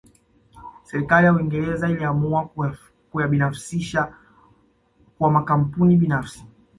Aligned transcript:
Serikali 0.83 1.25
ya 1.25 1.33
Uingereza 1.33 1.89
iliamua 1.89 2.49
kuyabinafsisha 3.11 4.13
kwa 5.17 5.31
makampuni 5.31 5.97
binafsi 5.97 6.45